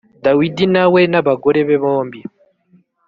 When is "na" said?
0.73-0.83